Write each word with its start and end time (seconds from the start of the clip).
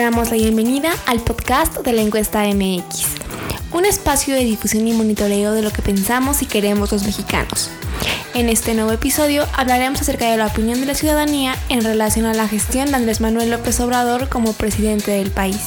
damos 0.00 0.30
la 0.30 0.36
bienvenida 0.36 0.90
al 1.06 1.20
podcast 1.20 1.78
de 1.78 1.92
la 1.92 2.02
encuesta 2.02 2.42
MX, 2.42 3.04
un 3.72 3.84
espacio 3.84 4.34
de 4.34 4.44
difusión 4.44 4.88
y 4.88 4.92
monitoreo 4.92 5.52
de 5.52 5.62
lo 5.62 5.70
que 5.70 5.82
pensamos 5.82 6.42
y 6.42 6.46
queremos 6.46 6.90
los 6.90 7.04
mexicanos. 7.04 7.70
En 8.34 8.48
este 8.48 8.74
nuevo 8.74 8.92
episodio 8.92 9.46
hablaremos 9.52 10.00
acerca 10.00 10.30
de 10.30 10.36
la 10.36 10.46
opinión 10.46 10.80
de 10.80 10.86
la 10.86 10.94
ciudadanía 10.94 11.56
en 11.68 11.84
relación 11.84 12.26
a 12.26 12.34
la 12.34 12.48
gestión 12.48 12.86
de 12.88 12.96
Andrés 12.96 13.20
Manuel 13.20 13.50
López 13.50 13.78
Obrador 13.80 14.28
como 14.28 14.52
presidente 14.52 15.12
del 15.12 15.30
país. 15.30 15.62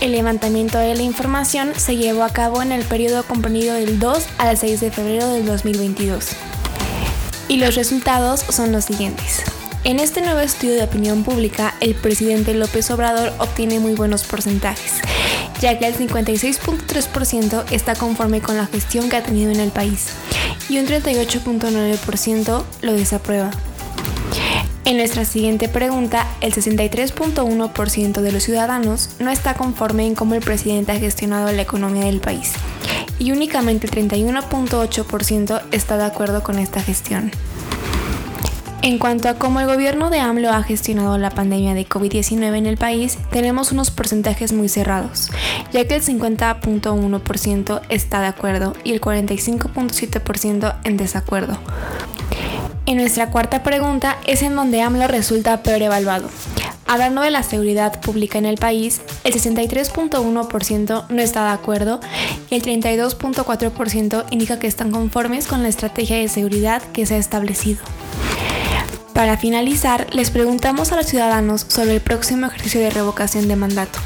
El 0.00 0.12
levantamiento 0.12 0.78
de 0.78 0.94
la 0.94 1.02
información 1.02 1.72
se 1.76 1.96
llevó 1.96 2.24
a 2.24 2.30
cabo 2.30 2.62
en 2.62 2.72
el 2.72 2.84
periodo 2.84 3.22
comprendido 3.24 3.74
del 3.74 3.98
2 3.98 4.24
al 4.38 4.56
6 4.56 4.80
de 4.80 4.90
febrero 4.90 5.28
del 5.28 5.44
2022. 5.44 6.30
Y 7.48 7.58
los 7.58 7.74
resultados 7.74 8.40
son 8.48 8.72
los 8.72 8.86
siguientes. 8.86 9.44
En 9.84 9.98
este 9.98 10.20
nuevo 10.20 10.38
estudio 10.38 10.74
de 10.74 10.84
opinión 10.84 11.24
pública, 11.24 11.74
el 11.80 11.96
presidente 11.96 12.54
López 12.54 12.88
Obrador 12.92 13.32
obtiene 13.38 13.80
muy 13.80 13.94
buenos 13.94 14.22
porcentajes, 14.22 15.00
ya 15.60 15.76
que 15.76 15.88
el 15.88 15.96
56.3% 15.96 17.64
está 17.72 17.96
conforme 17.96 18.40
con 18.40 18.56
la 18.56 18.66
gestión 18.66 19.10
que 19.10 19.16
ha 19.16 19.24
tenido 19.24 19.50
en 19.50 19.58
el 19.58 19.72
país 19.72 20.10
y 20.68 20.78
un 20.78 20.86
38.9% 20.86 22.62
lo 22.82 22.92
desaprueba. 22.92 23.50
En 24.84 24.98
nuestra 24.98 25.24
siguiente 25.24 25.68
pregunta, 25.68 26.28
el 26.40 26.54
63.1% 26.54 28.20
de 28.20 28.32
los 28.32 28.44
ciudadanos 28.44 29.10
no 29.18 29.32
está 29.32 29.54
conforme 29.54 30.06
en 30.06 30.14
cómo 30.14 30.36
el 30.36 30.42
presidente 30.42 30.92
ha 30.92 30.98
gestionado 31.00 31.50
la 31.50 31.62
economía 31.62 32.04
del 32.04 32.20
país 32.20 32.52
y 33.18 33.32
únicamente 33.32 33.88
el 33.88 34.10
31.8% 34.10 35.62
está 35.72 35.96
de 35.96 36.04
acuerdo 36.04 36.44
con 36.44 36.60
esta 36.60 36.80
gestión. 36.80 37.32
En 38.82 38.98
cuanto 38.98 39.28
a 39.28 39.34
cómo 39.34 39.60
el 39.60 39.66
gobierno 39.66 40.10
de 40.10 40.18
AMLO 40.18 40.50
ha 40.50 40.64
gestionado 40.64 41.16
la 41.16 41.30
pandemia 41.30 41.72
de 41.72 41.88
COVID-19 41.88 42.56
en 42.56 42.66
el 42.66 42.76
país, 42.76 43.16
tenemos 43.30 43.70
unos 43.70 43.92
porcentajes 43.92 44.52
muy 44.52 44.68
cerrados, 44.68 45.30
ya 45.72 45.86
que 45.86 45.94
el 45.94 46.02
50.1% 46.02 47.80
está 47.88 48.20
de 48.20 48.26
acuerdo 48.26 48.74
y 48.82 48.90
el 48.90 49.00
45.7% 49.00 50.74
en 50.82 50.96
desacuerdo. 50.96 51.58
En 52.84 52.96
nuestra 52.96 53.30
cuarta 53.30 53.62
pregunta 53.62 54.18
es 54.26 54.42
en 54.42 54.56
donde 54.56 54.82
AMLO 54.82 55.06
resulta 55.06 55.62
peor 55.62 55.80
evaluado. 55.82 56.28
Hablando 56.88 57.22
de 57.22 57.30
la 57.30 57.44
seguridad 57.44 58.00
pública 58.00 58.38
en 58.38 58.46
el 58.46 58.58
país, 58.58 59.00
el 59.22 59.32
63.1% 59.32 61.04
no 61.08 61.22
está 61.22 61.44
de 61.44 61.50
acuerdo 61.52 62.00
y 62.50 62.56
el 62.56 62.62
32.4% 62.62 64.24
indica 64.30 64.58
que 64.58 64.66
están 64.66 64.90
conformes 64.90 65.46
con 65.46 65.62
la 65.62 65.68
estrategia 65.68 66.16
de 66.16 66.26
seguridad 66.26 66.82
que 66.92 67.06
se 67.06 67.14
ha 67.14 67.18
establecido. 67.18 67.80
Para 69.14 69.36
finalizar, 69.36 70.06
les 70.14 70.30
preguntamos 70.30 70.90
a 70.90 70.96
los 70.96 71.06
ciudadanos 71.06 71.66
sobre 71.68 71.94
el 71.94 72.00
próximo 72.00 72.46
ejercicio 72.46 72.80
de 72.80 72.90
revocación 72.90 73.46
de 73.46 73.56
mandato. 73.56 73.98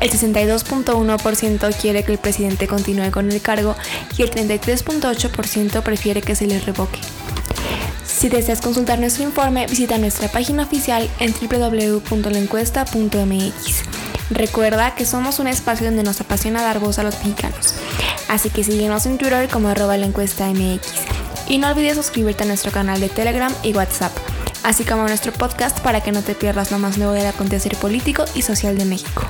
El 0.00 0.10
62.1% 0.10 1.76
quiere 1.76 2.02
que 2.02 2.12
el 2.12 2.18
presidente 2.18 2.66
continúe 2.66 3.10
con 3.10 3.30
el 3.30 3.42
cargo 3.42 3.76
y 4.16 4.22
el 4.22 4.30
33.8% 4.30 5.82
prefiere 5.82 6.22
que 6.22 6.34
se 6.34 6.46
le 6.46 6.58
revoque. 6.60 6.98
Si 8.06 8.30
deseas 8.30 8.62
consultar 8.62 8.98
nuestro 8.98 9.24
informe, 9.24 9.66
visita 9.66 9.98
nuestra 9.98 10.28
página 10.28 10.62
oficial 10.62 11.10
en 11.20 11.34
www.lencuesta.mx. 11.34 13.82
Recuerda 14.30 14.94
que 14.94 15.04
somos 15.04 15.40
un 15.40 15.48
espacio 15.48 15.86
donde 15.86 16.04
nos 16.04 16.20
apasiona 16.20 16.62
dar 16.62 16.78
voz 16.78 16.98
a 16.98 17.02
los 17.02 17.18
mexicanos, 17.18 17.74
así 18.28 18.50
que 18.50 18.62
síguenos 18.64 19.06
en 19.06 19.16
Twitter 19.18 19.48
como 19.48 19.68
arroba 19.68 19.96
la 19.96 20.06
encuesta. 20.06 20.48
Y 21.48 21.58
no 21.58 21.68
olvides 21.68 21.96
suscribirte 21.96 22.44
a 22.44 22.46
nuestro 22.46 22.70
canal 22.72 23.00
de 23.00 23.08
Telegram 23.08 23.52
y 23.62 23.72
WhatsApp 23.72 24.12
así 24.62 24.84
como 24.84 25.02
nuestro 25.02 25.32
podcast 25.32 25.80
para 25.80 26.02
que 26.02 26.12
no 26.12 26.22
te 26.22 26.34
pierdas 26.34 26.70
lo 26.70 26.78
más 26.78 26.98
nuevo 26.98 27.12
del 27.12 27.26
acontecer 27.26 27.76
político 27.76 28.24
y 28.34 28.42
social 28.42 28.76
de 28.76 28.84
México. 28.84 29.22